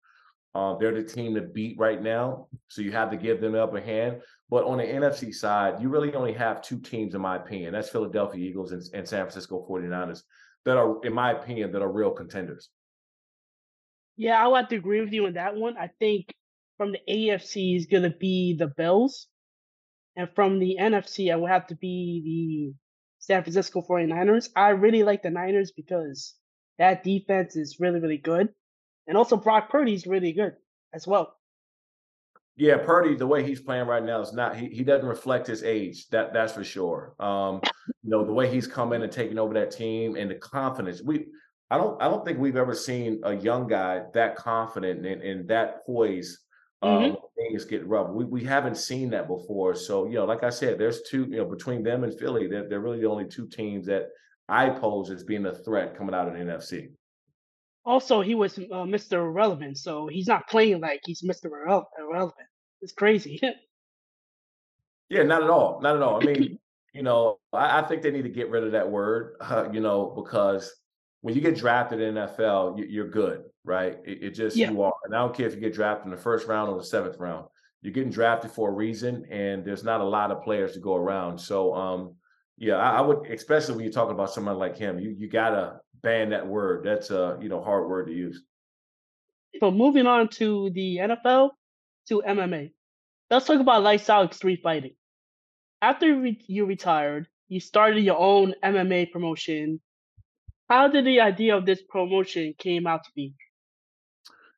Uh, 0.56 0.76
they're 0.76 0.94
the 0.94 1.02
team 1.02 1.34
to 1.34 1.40
beat 1.40 1.76
right 1.78 2.00
now, 2.00 2.46
so 2.68 2.80
you 2.80 2.92
have 2.92 3.10
to 3.10 3.16
give 3.16 3.40
them 3.40 3.52
the 3.52 3.62
upper 3.62 3.80
hand. 3.80 4.20
But 4.50 4.64
on 4.64 4.78
the 4.78 4.84
NFC 4.84 5.34
side, 5.34 5.80
you 5.80 5.88
really 5.88 6.14
only 6.14 6.32
have 6.32 6.62
two 6.62 6.80
teams, 6.80 7.14
in 7.14 7.20
my 7.20 7.36
opinion. 7.36 7.72
That's 7.72 7.88
Philadelphia 7.88 8.44
Eagles 8.44 8.70
and, 8.70 8.82
and 8.94 9.08
San 9.08 9.22
Francisco 9.22 9.66
49ers 9.68 10.22
that 10.64 10.76
are, 10.76 11.04
in 11.04 11.12
my 11.12 11.32
opinion, 11.32 11.72
that 11.72 11.82
are 11.82 11.90
real 11.90 12.12
contenders. 12.12 12.70
Yeah, 14.16 14.42
I 14.42 14.46
would 14.46 14.56
have 14.56 14.68
to 14.68 14.76
agree 14.76 15.00
with 15.00 15.12
you 15.12 15.26
on 15.26 15.34
that 15.34 15.56
one. 15.56 15.76
I 15.76 15.90
think 15.98 16.34
from 16.76 16.92
the 16.92 17.00
AFC 17.08 17.76
is 17.76 17.86
going 17.86 18.04
to 18.04 18.10
be 18.10 18.54
the 18.56 18.68
Bills. 18.68 19.28
And 20.16 20.28
from 20.34 20.60
the 20.60 20.76
NFC, 20.80 21.32
I 21.32 21.36
would 21.36 21.50
have 21.50 21.66
to 21.68 21.74
be 21.74 22.22
the 22.24 22.78
San 23.18 23.42
Francisco 23.42 23.82
49ers. 23.82 24.50
I 24.54 24.70
really 24.70 25.02
like 25.02 25.22
the 25.22 25.30
Niners 25.30 25.72
because 25.72 26.34
that 26.78 27.02
defense 27.02 27.56
is 27.56 27.78
really, 27.80 28.00
really 28.00 28.18
good. 28.18 28.50
And 29.06 29.16
also 29.16 29.36
Brock 29.36 29.70
Purdy's 29.70 30.06
really 30.06 30.32
good 30.32 30.52
as 30.92 31.06
well. 31.06 31.34
Yeah, 32.56 32.76
Purdy, 32.78 33.16
the 33.16 33.26
way 33.26 33.42
he's 33.42 33.60
playing 33.60 33.88
right 33.88 34.04
now 34.04 34.20
is 34.20 34.32
not 34.32 34.56
he, 34.56 34.68
he 34.68 34.84
doesn't 34.84 35.08
reflect 35.08 35.48
his 35.48 35.64
age. 35.64 36.08
That 36.10 36.32
that's 36.32 36.52
for 36.52 36.62
sure. 36.62 37.16
Um, 37.18 37.60
you 38.02 38.10
know, 38.10 38.24
the 38.24 38.32
way 38.32 38.48
he's 38.48 38.68
come 38.68 38.92
in 38.92 39.02
and 39.02 39.10
taking 39.10 39.40
over 39.40 39.54
that 39.54 39.72
team 39.72 40.14
and 40.14 40.30
the 40.30 40.36
confidence. 40.36 41.02
We 41.02 41.26
I 41.74 41.76
don't 41.76 42.00
I 42.00 42.04
don't 42.04 42.24
think 42.24 42.38
we've 42.38 42.56
ever 42.56 42.72
seen 42.72 43.20
a 43.24 43.34
young 43.34 43.66
guy 43.66 44.02
that 44.14 44.36
confident 44.36 45.04
and, 45.04 45.20
and 45.22 45.48
that 45.48 45.84
poise 45.84 46.38
um, 46.82 46.90
mm-hmm. 46.90 47.14
things 47.36 47.64
get 47.64 47.84
rough. 47.84 48.10
We 48.10 48.24
we 48.24 48.44
haven't 48.44 48.76
seen 48.76 49.10
that 49.10 49.26
before. 49.26 49.74
So, 49.74 50.06
you 50.06 50.14
know, 50.14 50.24
like 50.24 50.44
I 50.44 50.50
said, 50.50 50.78
there's 50.78 51.02
two, 51.02 51.24
you 51.24 51.38
know, 51.38 51.46
between 51.46 51.82
them 51.82 52.04
and 52.04 52.16
Philly, 52.16 52.46
they're, 52.46 52.68
they're 52.68 52.78
really 52.78 53.00
the 53.00 53.08
only 53.08 53.24
two 53.24 53.48
teams 53.48 53.86
that 53.86 54.10
I 54.48 54.70
pose 54.70 55.10
as 55.10 55.24
being 55.24 55.46
a 55.46 55.52
threat 55.52 55.98
coming 55.98 56.14
out 56.14 56.28
of 56.28 56.34
the 56.34 56.38
NFC. 56.38 56.90
Also, 57.84 58.20
he 58.20 58.36
was 58.36 58.56
uh, 58.56 58.86
Mr. 58.86 59.14
Irrelevant, 59.14 59.76
so 59.76 60.06
he's 60.06 60.28
not 60.28 60.48
playing 60.48 60.80
like 60.80 61.00
he's 61.04 61.22
Mr. 61.22 61.46
Irrelevant. 61.46 62.48
It's 62.82 62.92
crazy. 62.92 63.40
yeah, 65.08 65.24
not 65.24 65.42
at 65.42 65.50
all. 65.50 65.80
Not 65.82 65.96
at 65.96 66.02
all. 66.02 66.22
I 66.22 66.24
mean, 66.24 66.60
you 66.94 67.02
know, 67.02 67.40
I, 67.52 67.80
I 67.80 67.82
think 67.82 68.02
they 68.02 68.12
need 68.12 68.22
to 68.22 68.28
get 68.28 68.48
rid 68.48 68.62
of 68.62 68.70
that 68.72 68.88
word, 68.88 69.34
uh, 69.40 69.68
you 69.72 69.80
know, 69.80 70.12
because 70.14 70.72
when 71.24 71.34
you 71.34 71.40
get 71.40 71.56
drafted 71.56 72.02
in 72.02 72.16
NFL, 72.16 72.86
you, 72.86 73.02
are 73.02 73.08
good, 73.08 73.44
right? 73.64 73.96
It, 74.04 74.22
it 74.22 74.30
just 74.32 74.58
yeah. 74.58 74.70
you 74.70 74.82
are. 74.82 74.92
And 75.06 75.16
I 75.16 75.20
don't 75.20 75.34
care 75.34 75.46
if 75.46 75.54
you 75.54 75.60
get 75.60 75.72
drafted 75.72 76.04
in 76.04 76.10
the 76.10 76.18
first 76.18 76.46
round 76.46 76.70
or 76.70 76.76
the 76.76 76.84
seventh 76.84 77.16
round. 77.18 77.46
You're 77.80 77.94
getting 77.94 78.12
drafted 78.12 78.50
for 78.50 78.68
a 78.68 78.72
reason, 78.72 79.24
and 79.30 79.64
there's 79.64 79.84
not 79.84 80.02
a 80.02 80.04
lot 80.04 80.30
of 80.30 80.42
players 80.42 80.74
to 80.74 80.80
go 80.80 80.96
around. 80.96 81.38
So, 81.38 81.74
um, 81.74 82.14
yeah, 82.58 82.74
I, 82.74 82.98
I 82.98 83.00
would, 83.00 83.24
especially 83.30 83.74
when 83.74 83.84
you're 83.84 83.92
talking 83.92 84.12
about 84.12 84.34
someone 84.34 84.58
like 84.58 84.76
him, 84.76 84.98
you 84.98 85.16
you 85.18 85.30
gotta 85.30 85.80
ban 86.02 86.28
that 86.28 86.46
word. 86.46 86.84
That's 86.84 87.10
a 87.10 87.38
you 87.40 87.48
know 87.48 87.62
hard 87.62 87.88
word 87.88 88.08
to 88.08 88.12
use. 88.12 88.44
So 89.60 89.70
moving 89.70 90.06
on 90.06 90.28
to 90.28 90.68
the 90.74 90.98
NFL 90.98 91.52
to 92.08 92.22
MMA. 92.28 92.72
Let's 93.30 93.46
talk 93.46 93.60
about 93.60 93.82
Lights 93.82 94.10
Out 94.10 94.26
extreme 94.26 94.58
fighting. 94.62 94.94
After 95.80 96.26
you 96.26 96.66
retired, 96.66 97.28
you 97.48 97.60
started 97.60 98.04
your 98.04 98.18
own 98.18 98.52
MMA 98.62 99.10
promotion. 99.10 99.80
How 100.68 100.88
did 100.88 101.04
the 101.04 101.20
idea 101.20 101.56
of 101.56 101.66
this 101.66 101.82
promotion 101.82 102.54
came 102.58 102.86
out 102.86 103.04
to 103.04 103.10
be? 103.14 103.34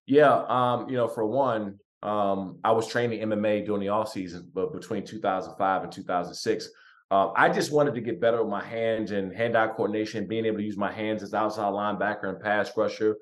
Yeah, 0.07 0.45
um, 0.49 0.89
you 0.89 0.97
know, 0.97 1.09
for 1.09 1.27
one, 1.27 1.79
um, 2.03 2.61
I 2.63 2.71
was 2.71 2.87
training 2.87 3.21
MMA 3.21 3.67
during 3.67 3.81
the 3.81 3.89
off 3.89 4.13
season, 4.13 4.49
but 4.55 4.73
between 4.73 5.05
2005 5.05 5.83
and 5.83 5.93
2006. 5.93 6.69
Uh, 7.11 7.31
I 7.37 7.49
just 7.49 7.73
wanted 7.73 7.95
to 7.95 8.01
get 8.01 8.21
better 8.21 8.43
with 8.43 8.51
my 8.51 8.65
hands 8.65 9.13
and 9.13 9.33
hand-eye 9.33 9.69
coordination, 9.69 10.27
being 10.27 10.45
able 10.45 10.59
to 10.59 10.65
use 10.65 10.77
my 10.77 10.93
hands 10.93 11.23
as 11.23 11.35
outside 11.35 11.73
linebacker 11.73 12.29
and 12.29 12.41
pass 12.41 12.77
rusher. 12.77 13.17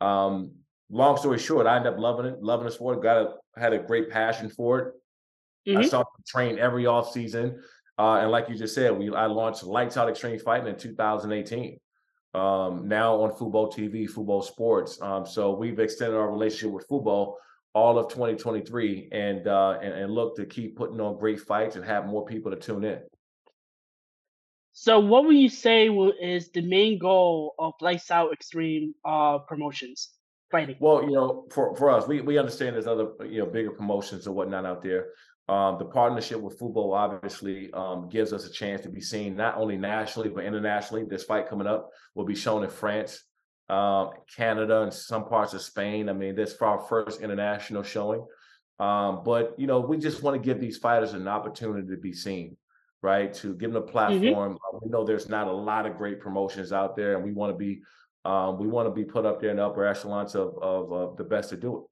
Um, 0.00 0.52
long 0.90 1.16
story 1.18 1.38
short, 1.38 1.66
I 1.66 1.76
ended 1.76 1.92
up 1.92 1.98
loving 1.98 2.26
it, 2.26 2.42
loving 2.42 2.66
the 2.66 2.72
sport. 2.72 3.02
Got 3.02 3.16
a 3.18 3.60
had 3.60 3.72
a 3.72 3.78
great 3.78 4.10
passion 4.10 4.48
for 4.48 4.78
it. 4.78 4.94
Mm-hmm. 5.68 5.78
I 5.78 5.82
started 5.82 6.08
to 6.16 6.22
train 6.26 6.58
every 6.58 6.86
off 6.86 7.12
season, 7.12 7.60
uh, 7.98 8.20
and 8.20 8.30
like 8.30 8.48
you 8.48 8.54
just 8.56 8.74
said, 8.74 8.96
we 8.96 9.14
I 9.14 9.26
launched 9.26 9.64
Lights 9.64 9.98
Out 9.98 10.08
Extreme 10.08 10.38
Fighting 10.38 10.68
in 10.68 10.76
2018. 10.76 11.78
Um, 12.34 12.86
now 12.86 13.22
on 13.22 13.30
Fubo 13.30 13.72
TV, 13.72 14.08
Fubo 14.10 14.44
Sports. 14.44 15.00
Um, 15.00 15.26
so 15.26 15.54
we've 15.54 15.78
extended 15.78 16.16
our 16.16 16.30
relationship 16.30 16.72
with 16.72 16.88
Fubo 16.88 17.34
all 17.74 17.98
of 17.98 18.08
2023, 18.08 19.10
and, 19.12 19.46
uh, 19.46 19.78
and 19.82 19.92
and 19.92 20.10
look 20.10 20.34
to 20.36 20.46
keep 20.46 20.76
putting 20.76 20.98
on 20.98 21.18
great 21.18 21.38
fights 21.38 21.76
and 21.76 21.84
have 21.84 22.06
more 22.06 22.24
people 22.24 22.50
to 22.50 22.56
tune 22.56 22.84
in. 22.84 23.00
So, 24.72 24.98
what 24.98 25.26
would 25.26 25.36
you 25.36 25.50
say 25.50 25.88
is 25.88 26.50
the 26.52 26.62
main 26.62 26.98
goal 26.98 27.54
of 27.58 27.74
Lights 27.82 28.10
Out 28.10 28.32
Extreme 28.32 28.94
uh, 29.04 29.38
promotions? 29.40 30.16
fighting? 30.50 30.76
Well, 30.80 31.02
you 31.02 31.12
know, 31.12 31.46
for, 31.50 31.74
for 31.76 31.90
us, 31.90 32.06
we, 32.06 32.20
we 32.20 32.38
understand 32.38 32.74
there's 32.74 32.86
other, 32.86 33.08
you 33.24 33.38
know, 33.38 33.46
bigger 33.46 33.70
promotions 33.70 34.26
and 34.26 34.34
whatnot 34.34 34.64
out 34.64 34.82
there. 34.82 35.08
Um, 35.48 35.78
the 35.78 35.84
partnership 35.84 36.40
with 36.40 36.58
Fubo 36.58 36.96
obviously 36.96 37.72
um, 37.72 38.08
gives 38.08 38.32
us 38.32 38.46
a 38.46 38.50
chance 38.50 38.80
to 38.82 38.88
be 38.88 39.00
seen 39.00 39.36
not 39.36 39.56
only 39.56 39.76
nationally 39.76 40.28
but 40.28 40.44
internationally. 40.44 41.04
This 41.04 41.22
fight 41.22 41.48
coming 41.48 41.68
up 41.68 41.90
will 42.14 42.24
be 42.24 42.34
shown 42.34 42.64
in 42.64 42.70
France, 42.70 43.22
um, 43.68 44.10
Canada, 44.34 44.82
and 44.82 44.92
some 44.92 45.26
parts 45.26 45.54
of 45.54 45.62
Spain. 45.62 46.08
I 46.08 46.14
mean, 46.14 46.34
this 46.34 46.54
for 46.54 46.66
our 46.66 46.80
first 46.80 47.20
international 47.20 47.84
showing. 47.84 48.26
Um, 48.80 49.22
but 49.24 49.54
you 49.56 49.68
know, 49.68 49.80
we 49.80 49.98
just 49.98 50.22
want 50.22 50.34
to 50.34 50.44
give 50.44 50.60
these 50.60 50.78
fighters 50.78 51.14
an 51.14 51.28
opportunity 51.28 51.86
to 51.88 51.96
be 51.96 52.12
seen, 52.12 52.56
right? 53.00 53.32
To 53.34 53.54
give 53.54 53.72
them 53.72 53.82
a 53.82 53.86
platform. 53.86 54.54
Mm-hmm. 54.54 54.78
We 54.82 54.90
know 54.90 55.04
there's 55.04 55.28
not 55.28 55.46
a 55.46 55.52
lot 55.52 55.86
of 55.86 55.96
great 55.96 56.20
promotions 56.20 56.72
out 56.72 56.96
there, 56.96 57.14
and 57.14 57.24
we 57.24 57.32
want 57.32 57.52
to 57.52 57.56
be 57.56 57.82
um, 58.24 58.58
we 58.58 58.66
want 58.66 58.88
to 58.88 58.92
be 58.92 59.04
put 59.04 59.24
up 59.24 59.40
there 59.40 59.50
in 59.50 59.58
the 59.58 59.64
upper 59.64 59.86
echelons 59.86 60.34
of, 60.34 60.58
of, 60.60 60.92
of 60.92 61.16
the 61.16 61.22
best 61.22 61.50
to 61.50 61.56
do 61.56 61.76
it. 61.76 61.82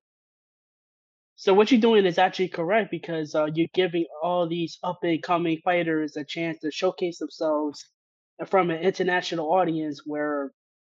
So 1.36 1.54
what 1.54 1.70
you're 1.72 1.80
doing 1.80 2.06
is 2.06 2.18
actually 2.18 2.48
correct 2.48 2.90
because 2.90 3.34
uh, 3.34 3.46
you're 3.54 3.68
giving 3.74 4.06
all 4.22 4.48
these 4.48 4.78
up 4.82 5.00
and 5.02 5.22
coming 5.22 5.58
fighters 5.64 6.16
a 6.16 6.24
chance 6.24 6.60
to 6.60 6.70
showcase 6.70 7.18
themselves 7.18 7.86
from 8.46 8.70
an 8.70 8.80
international 8.80 9.52
audience 9.52 10.02
where 10.06 10.52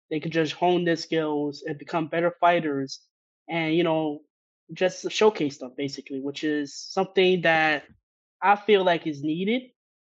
they 0.10 0.20
can 0.20 0.32
just 0.32 0.54
hone 0.54 0.86
their 0.86 0.96
skills 0.96 1.64
and 1.66 1.78
become 1.78 2.08
better 2.08 2.34
fighters 2.40 3.00
and 3.50 3.76
you 3.76 3.84
know 3.84 4.20
just 4.74 5.10
showcase 5.12 5.58
them 5.60 5.74
basically 5.78 6.20
which 6.22 6.44
is 6.44 6.76
something 6.76 7.42
that 7.42 7.84
i 8.42 8.56
feel 8.56 8.84
like 8.84 9.08
is 9.08 9.22
needed 9.24 9.64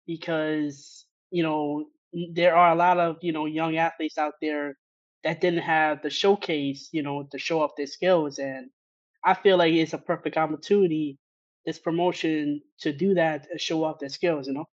because 0.07 1.07
you 1.31 1.43
know 1.43 1.87
there 2.35 2.54
are 2.54 2.73
a 2.73 2.76
lot 2.76 2.99
of 2.99 3.16
you 3.23 3.33
know 3.33 3.47
young 3.47 3.76
athletes 3.76 4.19
out 4.19 4.35
there 4.40 4.76
that 5.25 5.40
didn't 5.40 5.62
have 5.62 6.02
the 6.02 6.11
showcase 6.11 6.88
you 6.93 7.02
know 7.02 7.26
to 7.33 7.38
show 7.38 7.62
off 7.62 7.73
their 7.76 7.87
skills 7.87 8.38
and 8.38 8.71
I 9.25 9.35
feel 9.35 9.57
like 9.57 9.73
it's 9.73 9.93
a 9.93 9.99
perfect 9.99 10.37
opportunity, 10.37 11.19
this 11.64 11.78
promotion 11.78 12.61
to 12.81 12.93
do 12.93 13.14
that 13.14 13.47
and 13.50 13.61
show 13.61 13.85
off 13.85 13.99
their 13.99 14.09
skills, 14.09 14.47
you 14.47 14.54
know? 14.54 14.66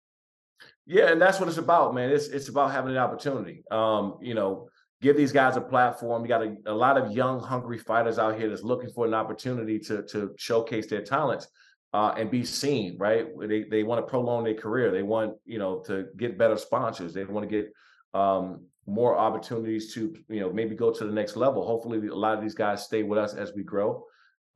Yeah, 0.87 1.13
and 1.13 1.21
that's 1.21 1.39
what 1.39 1.49
it's 1.49 1.59
about, 1.59 1.95
man. 1.95 2.11
It's 2.11 2.27
it's 2.27 2.49
about 2.49 2.73
having 2.73 2.91
an 2.91 2.99
opportunity. 2.99 3.63
Um, 3.71 4.19
you 4.21 4.35
know, 4.35 4.69
give 5.01 5.17
these 5.17 5.33
guys 5.33 5.57
a 5.57 5.61
platform. 5.61 6.23
You 6.23 6.29
got 6.29 6.43
a, 6.43 6.57
a 6.67 6.75
lot 6.75 6.99
of 6.99 7.13
young, 7.13 7.41
hungry 7.41 7.79
fighters 7.79 8.19
out 8.19 8.37
here 8.39 8.49
that's 8.49 8.63
looking 8.63 8.91
for 8.91 9.07
an 9.07 9.15
opportunity 9.15 9.79
to 9.81 10.03
to 10.09 10.33
showcase 10.37 10.89
their 10.89 11.03
talents 11.03 11.49
uh, 11.93 12.15
and 12.17 12.31
be 12.31 12.45
seen, 12.45 12.99
right? 12.99 13.27
They 13.39 13.65
they 13.65 13.83
want 13.85 14.05
to 14.05 14.11
prolong 14.11 14.45
their 14.45 14.55
career. 14.55 14.91
They 14.91 15.03
want, 15.03 15.35
you 15.45 15.59
know, 15.59 15.81
to 15.87 16.07
get 16.17 16.39
better 16.39 16.57
sponsors. 16.57 17.15
They 17.15 17.25
want 17.25 17.49
to 17.49 17.57
get 17.63 17.73
um, 18.13 18.67
more 18.87 19.17
opportunities 19.17 19.95
to, 19.95 20.15
you 20.29 20.41
know, 20.41 20.53
maybe 20.53 20.75
go 20.75 20.93
to 20.93 21.05
the 21.05 21.13
next 21.13 21.37
level. 21.37 21.65
Hopefully, 21.67 22.07
a 22.09 22.15
lot 22.15 22.37
of 22.37 22.43
these 22.43 22.55
guys 22.55 22.85
stay 22.85 23.03
with 23.03 23.19
us 23.19 23.35
as 23.35 23.53
we 23.55 23.63
grow. 23.63 24.05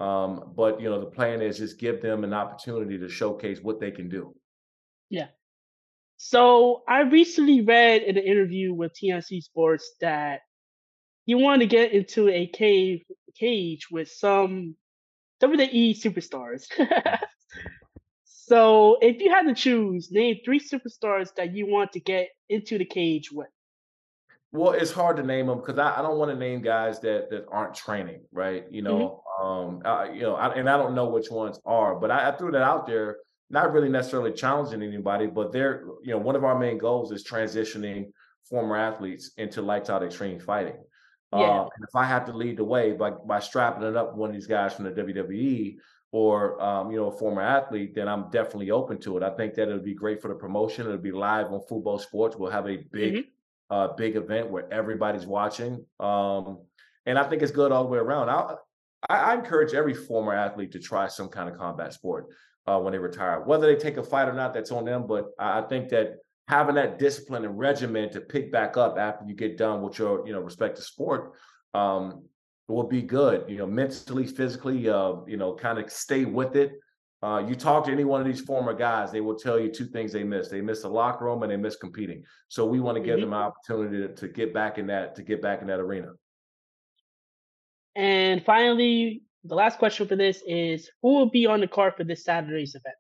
Um, 0.01 0.53
but 0.57 0.81
you 0.81 0.91
know, 0.91 1.01
the 1.01 1.07
plan 1.07 1.41
is 1.41 1.59
just 1.59 1.79
give 1.79 2.03
them 2.03 2.25
an 2.25 2.33
opportunity 2.33 2.99
to 2.99 3.09
showcase 3.09 3.61
what 3.63 3.81
they 3.81 3.91
can 3.91 4.09
do. 4.09 4.35
Yeah. 5.11 5.29
So 6.17 6.83
I 6.89 7.03
recently 7.03 7.61
read 7.61 8.03
in 8.03 8.17
an 8.17 8.25
interview 8.25 8.73
with 8.73 8.93
TMZ 8.93 9.43
Sports 9.43 9.95
that 10.01 10.41
you 11.27 11.39
want 11.39 11.63
to 11.63 11.67
get 11.67 11.93
into 11.93 12.29
a 12.29 12.47
cave 12.47 13.03
cage 13.39 13.89
with 13.91 14.11
some 14.11 14.77
WWE 15.43 16.01
superstars. 16.01 16.67
so 18.25 18.99
if 19.01 19.21
you 19.21 19.31
had 19.31 19.47
to 19.47 19.55
choose, 19.55 20.11
name 20.11 20.37
three 20.45 20.61
superstars 20.61 21.29
that 21.37 21.55
you 21.55 21.67
want 21.67 21.93
to 21.93 22.01
get 22.01 22.29
into 22.49 22.79
the 22.79 22.85
cage 22.85 23.31
with. 23.33 23.49
Well, 24.55 24.71
it's 24.71 24.93
hard 24.93 25.17
to 25.17 25.25
name 25.25 25.49
them 25.49 25.59
because 25.59 25.81
I, 25.81 25.99
I, 25.99 26.03
don't 26.03 26.17
want 26.17 26.31
to 26.31 26.37
name 26.37 26.63
guys 26.63 27.01
that 27.01 27.29
that 27.31 27.45
aren't 27.49 27.75
training, 27.75 28.21
right? 28.31 28.65
You 28.71 28.83
know, 28.83 29.25
mm-hmm. 29.41 29.47
um, 29.47 29.83
I, 29.85 30.13
you 30.13 30.23
know, 30.23 30.37
I, 30.37 30.55
and 30.55 30.71
I 30.71 30.77
don't 30.77 30.95
know 30.95 31.09
which 31.09 31.29
ones 31.29 31.59
are, 31.67 31.97
but 31.97 32.13
I, 32.13 32.29
I, 32.29 32.37
threw 32.37 32.53
that 32.53 32.63
out 32.63 32.87
there, 32.87 33.17
not 33.51 33.73
really 33.73 33.89
necessarily 33.89 34.33
challenging 34.33 34.81
anybody, 34.81 35.27
but 35.27 35.51
they're, 35.51 35.85
you 36.05 36.13
know, 36.13 36.19
one 36.19 36.37
of 36.37 36.45
our 36.45 36.57
main 36.57 36.79
goals 36.79 37.11
is 37.11 37.27
transitioning 37.27 38.13
former 38.49 38.77
athletes 38.77 39.33
into 39.39 39.61
lights 39.61 39.91
out 39.91 40.05
extreme 40.05 40.39
fighting. 40.39 40.77
Yeah. 41.33 41.41
Uh, 41.41 41.63
and 41.63 41.85
if 41.89 41.97
I 41.97 42.05
have 42.05 42.25
to 42.27 42.33
lead 42.33 42.59
the 42.59 42.65
way 42.65 42.93
by 42.93 43.11
by 43.11 43.41
strapping 43.41 43.83
it 43.83 43.97
up 43.97 44.15
one 44.15 44.31
of 44.31 44.37
these 44.37 44.47
guys 44.47 44.73
from 44.73 44.85
the 44.85 44.93
WWE 44.93 45.79
or 46.13 46.63
um, 46.63 46.93
you 46.93 46.99
know 46.99 47.09
a 47.09 47.19
former 47.19 47.43
athlete, 47.43 47.97
then 47.97 48.07
I'm 48.07 48.31
definitely 48.31 48.71
open 48.71 49.01
to 49.01 49.17
it. 49.17 49.25
I 49.25 49.31
think 49.31 49.55
that 49.55 49.63
it'll 49.63 49.81
be 49.81 49.95
great 49.95 50.23
for 50.23 50.29
the 50.29 50.37
promotion. 50.37 50.87
It'll 50.87 50.99
be 50.99 51.11
live 51.11 51.47
on 51.47 51.61
Fubo 51.69 52.01
Sports. 52.01 52.37
We'll 52.37 52.53
have 52.53 52.69
a 52.69 52.77
big 52.93 53.15
mm-hmm 53.15 53.34
uh, 53.71 53.89
big 53.97 54.17
event 54.17 54.51
where 54.51 54.73
everybody's 54.73 55.27
watching. 55.27 55.85
Um, 56.01 56.59
and 57.07 57.19
I 57.19 57.29
think 57.29 57.43
it's 57.43 57.53
good 57.53 57.73
all 57.73 57.85
the 57.85 57.91
way 57.91 57.99
around. 57.99 58.29
I, 58.29 58.57
I, 59.09 59.35
encourage 59.35 59.75
every 59.75 59.95
former 59.95 60.33
athlete 60.33 60.73
to 60.73 60.79
try 60.79 61.09
some 61.09 61.29
kind 61.29 61.49
of 61.49 61.59
combat 61.59 61.93
sport 61.93 62.29
uh, 62.67 62.79
when 62.79 62.93
they 62.93 62.99
retire. 62.99 63.43
Whether 63.43 63.67
they 63.67 63.77
take 63.77 63.97
a 63.97 64.03
fight 64.03 64.29
or 64.29 64.33
not, 64.33 64.55
that's 64.55 64.73
on 64.73 64.85
them. 64.85 65.07
But 65.07 65.27
I 65.39 65.63
think 65.63 65.91
that 65.91 66.17
having 66.49 66.75
that 66.77 66.99
discipline 66.99 67.45
and 67.45 67.59
regimen 67.59 68.11
to 68.11 68.21
pick 68.21 68.53
back 68.53 68.77
up 68.77 68.99
after 68.99 69.25
you 69.27 69.35
get 69.35 69.59
done 69.59 69.83
with 69.83 69.99
your, 69.99 70.27
you 70.27 70.33
know, 70.33 70.41
respective 70.41 70.85
sport 70.85 71.33
um, 71.75 72.25
will 72.69 72.87
be 72.87 73.03
good. 73.03 73.45
You 73.49 73.59
know, 73.59 73.67
mentally, 73.67 74.27
physically, 74.27 74.89
uh, 74.89 75.15
you 75.27 75.37
know, 75.37 75.55
kind 75.55 75.79
of 75.79 75.91
stay 75.91 76.25
with 76.25 76.57
it. 76.57 76.73
Uh, 77.25 77.39
you 77.39 77.55
talk 77.55 77.87
to 77.87 77.91
any 77.91 78.05
one 78.05 78.21
of 78.21 78.27
these 78.27 78.43
former 78.43 78.75
guys, 78.75 79.11
they 79.11 79.23
will 79.23 79.35
tell 79.35 79.59
you 79.59 79.71
two 79.71 79.87
things 79.87 80.13
they 80.13 80.23
miss. 80.23 80.49
They 80.49 80.61
miss 80.61 80.83
the 80.83 80.91
locker 80.91 81.25
room 81.25 81.43
and 81.43 81.51
they 81.51 81.57
miss 81.57 81.75
competing. 81.75 82.23
So 82.49 82.67
we 82.67 82.81
want 82.81 82.99
to 82.99 83.03
give 83.03 83.15
mm-hmm. 83.15 83.31
them 83.31 83.33
an 83.33 83.39
opportunity 83.39 84.07
to, 84.07 84.15
to 84.15 84.29
get 84.29 84.53
back 84.53 84.77
in 84.77 84.87
that 84.89 85.15
to 85.15 85.23
get 85.23 85.41
back 85.41 85.63
in 85.63 85.69
that 85.69 85.81
arena. 85.81 86.09
And 87.97 88.45
finally, 88.45 89.23
the 89.43 89.55
last 89.55 89.79
question 89.79 90.07
for 90.07 90.17
this 90.17 90.43
is: 90.47 90.91
Who 91.01 91.15
will 91.15 91.31
be 91.31 91.47
on 91.47 91.61
the 91.61 91.67
card 91.67 91.95
for 91.97 92.05
this 92.05 92.25
Saturday's 92.25 92.75
event? 92.75 92.95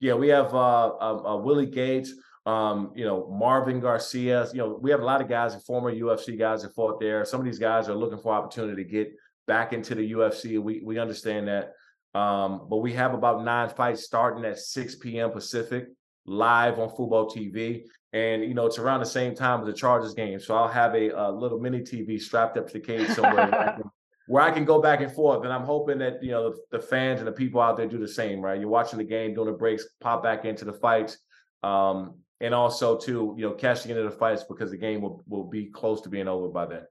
Yeah, 0.00 0.14
we 0.14 0.26
have 0.28 0.52
uh, 0.52 0.88
uh, 0.96 1.34
uh, 1.34 1.36
Willie 1.36 1.66
Gates, 1.66 2.14
um, 2.46 2.90
you 2.96 3.04
know 3.04 3.28
Marvin 3.30 3.78
Garcia. 3.78 4.48
You 4.50 4.58
know, 4.58 4.78
we 4.82 4.90
have 4.90 5.00
a 5.00 5.04
lot 5.04 5.20
of 5.22 5.28
guys, 5.28 5.54
former 5.62 5.94
UFC 5.94 6.36
guys 6.36 6.62
that 6.62 6.74
fought 6.74 6.98
there. 6.98 7.24
Some 7.24 7.38
of 7.38 7.46
these 7.46 7.60
guys 7.60 7.88
are 7.88 7.94
looking 7.94 8.18
for 8.18 8.32
opportunity 8.32 8.82
to 8.82 8.90
get 8.90 9.12
back 9.46 9.72
into 9.72 9.94
the 9.94 10.12
UFC. 10.14 10.60
We 10.60 10.82
we 10.84 10.98
understand 10.98 11.46
that. 11.46 11.74
Um, 12.16 12.66
but 12.70 12.78
we 12.78 12.94
have 12.94 13.12
about 13.12 13.44
nine 13.44 13.68
fights 13.68 14.02
starting 14.02 14.42
at 14.46 14.58
6 14.58 14.94
p.m. 14.94 15.30
Pacific 15.32 15.88
live 16.24 16.78
on 16.78 16.88
Fubo 16.88 17.30
TV. 17.30 17.82
And, 18.14 18.42
you 18.42 18.54
know, 18.54 18.64
it's 18.64 18.78
around 18.78 19.00
the 19.00 19.06
same 19.06 19.34
time 19.34 19.60
as 19.60 19.66
the 19.66 19.74
Chargers 19.74 20.14
game. 20.14 20.40
So 20.40 20.54
I'll 20.54 20.66
have 20.66 20.94
a, 20.94 21.10
a 21.10 21.30
little 21.30 21.60
mini 21.60 21.80
TV 21.80 22.18
strapped 22.18 22.56
up 22.56 22.68
to 22.68 22.72
the 22.72 22.80
cage 22.80 23.08
somewhere 23.10 23.50
where, 23.50 23.68
I 23.68 23.72
can, 23.76 23.90
where, 24.28 24.42
I 24.42 24.50
can, 24.50 24.64
go 24.64 24.80
back 24.80 25.02
and 25.02 25.12
forth. 25.12 25.44
And 25.44 25.52
I'm 25.52 25.64
hoping 25.64 25.98
that, 25.98 26.22
you 26.22 26.30
know, 26.30 26.52
the, 26.52 26.78
the, 26.78 26.82
fans 26.82 27.20
and 27.20 27.28
the 27.28 27.32
people 27.32 27.60
out 27.60 27.76
there 27.76 27.86
do 27.86 27.98
the 27.98 28.08
same, 28.08 28.40
right? 28.40 28.58
You're 28.58 28.70
watching 28.70 28.98
the 28.98 29.04
game, 29.04 29.34
doing 29.34 29.48
the 29.48 29.52
breaks, 29.52 29.84
pop 30.00 30.22
back 30.22 30.46
into 30.46 30.64
the 30.64 30.72
fights. 30.72 31.18
Um, 31.62 32.14
and 32.40 32.54
also, 32.54 32.96
too, 32.96 33.34
you 33.36 33.46
know, 33.46 33.52
cashing 33.52 33.90
into 33.90 34.04
the 34.04 34.10
fights 34.10 34.42
because 34.48 34.70
the 34.70 34.78
game 34.78 35.02
will, 35.02 35.22
will 35.28 35.44
be 35.44 35.66
close 35.66 36.00
to 36.00 36.08
being 36.08 36.28
over 36.28 36.48
by 36.48 36.64
then. 36.64 36.86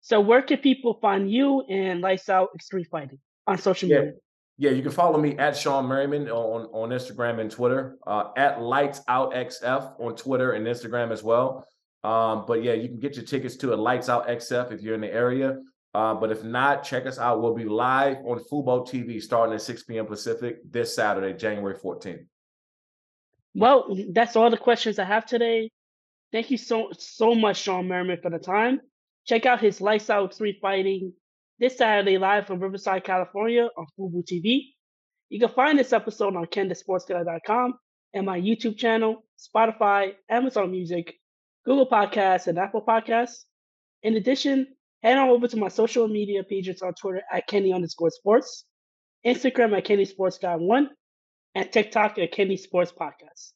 So 0.00 0.18
where 0.18 0.42
can 0.42 0.58
people 0.58 0.98
find 1.00 1.30
you 1.30 1.60
and 1.68 2.00
Lights 2.00 2.28
Out 2.28 2.48
Extreme 2.56 2.86
Fighting? 2.90 3.20
On 3.46 3.58
social 3.58 3.88
yeah. 3.88 3.98
media? 3.98 4.12
Yeah, 4.58 4.70
you 4.70 4.82
can 4.82 4.90
follow 4.90 5.18
me 5.18 5.36
at 5.36 5.54
Shawne 5.54 5.86
Merriman 5.86 6.30
on, 6.30 6.62
on 6.72 6.88
Instagram 6.88 7.40
and 7.40 7.50
Twitter, 7.50 7.98
uh, 8.06 8.30
at 8.38 8.62
Lights 8.62 9.02
Out 9.06 9.34
XF 9.34 10.00
on 10.00 10.16
Twitter 10.16 10.52
and 10.52 10.66
Instagram 10.66 11.12
as 11.12 11.22
well. 11.22 11.66
Um, 12.04 12.44
but 12.46 12.62
yeah, 12.62 12.72
you 12.72 12.88
can 12.88 12.98
get 12.98 13.16
your 13.16 13.24
tickets 13.24 13.56
to 13.56 13.74
a 13.74 13.76
Lights 13.76 14.08
Out 14.08 14.28
XF 14.28 14.72
if 14.72 14.80
you're 14.80 14.94
in 14.94 15.02
the 15.02 15.12
area. 15.12 15.58
Uh, 15.92 16.14
but 16.14 16.30
if 16.30 16.42
not, 16.42 16.84
check 16.84 17.06
us 17.06 17.18
out. 17.18 17.42
We'll 17.42 17.54
be 17.54 17.64
live 17.64 18.18
on 18.18 18.38
Fubo 18.38 18.86
TV 18.86 19.20
starting 19.22 19.54
at 19.54 19.62
6 19.62 19.82
p.m. 19.84 20.06
Pacific 20.06 20.58
this 20.70 20.94
Saturday, 20.94 21.36
January 21.36 21.74
14th. 21.74 22.26
Well, 23.54 23.96
that's 24.12 24.36
all 24.36 24.50
the 24.50 24.58
questions 24.58 24.98
I 24.98 25.04
have 25.04 25.26
today. 25.26 25.70
Thank 26.32 26.50
you 26.50 26.58
so 26.58 26.90
so 26.98 27.34
much, 27.34 27.64
Shawne 27.64 27.86
Merriman, 27.86 28.18
for 28.20 28.30
the 28.30 28.38
time. 28.38 28.80
Check 29.26 29.46
out 29.46 29.60
his 29.60 29.80
Lights 29.80 30.10
Out 30.10 30.34
Street 30.34 30.58
Fighting 30.60 31.14
this 31.58 31.78
Saturday 31.78 32.18
live 32.18 32.46
from 32.46 32.60
Riverside, 32.60 33.04
California 33.04 33.68
on 33.76 33.86
Fubo 33.98 34.22
TV. 34.24 34.72
You 35.28 35.40
can 35.40 35.48
find 35.48 35.78
this 35.78 35.92
episode 35.92 36.36
on 36.36 36.46
KenDaSportsGuy.com 36.46 37.74
and 38.14 38.26
my 38.26 38.40
YouTube 38.40 38.76
channel, 38.76 39.24
Spotify, 39.38 40.12
Amazon 40.28 40.70
Music, 40.70 41.14
Google 41.64 41.88
Podcasts, 41.88 42.46
and 42.46 42.58
Apple 42.58 42.82
Podcasts. 42.82 43.44
In 44.02 44.16
addition, 44.16 44.68
head 45.02 45.18
on 45.18 45.30
over 45.30 45.48
to 45.48 45.56
my 45.56 45.68
social 45.68 46.06
media 46.08 46.44
pages 46.44 46.82
on 46.82 46.94
Twitter 46.94 47.22
at 47.32 47.46
Kenny 47.46 47.72
underscore 47.72 48.10
sports, 48.10 48.64
Instagram 49.26 49.76
at 49.76 49.84
Kenny 49.84 50.04
Sports 50.04 50.38
Guy 50.38 50.56
One, 50.56 50.90
and 51.54 51.72
TikTok 51.72 52.18
at 52.18 52.32
Kenny 52.32 52.56
Sports 52.56 52.92
Podcast. 52.92 53.52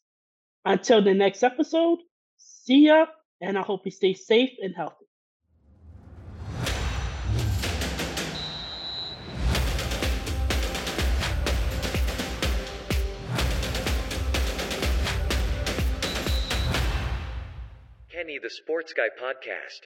Until 0.65 1.03
the 1.03 1.15
next 1.15 1.43
episode, 1.43 1.99
see 2.39 2.87
ya, 2.87 3.07
and 3.41 3.59
I 3.59 3.63
hope 3.63 3.83
you 3.85 3.91
stay 3.91 4.15
safe 4.15 4.51
and 4.63 4.75
healthy. 4.75 5.07
Kenny 18.21 18.39
the 18.39 18.51
Sports 18.51 18.93
Guy 18.93 19.09
podcast. 19.19 19.81